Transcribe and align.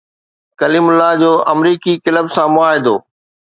ڪليم 0.59 0.85
الله 0.91 1.11
جو 1.21 1.29
آمريڪي 1.53 1.93
ڪلب 2.07 2.25
سان 2.39 2.49
معاهدو 2.59 2.95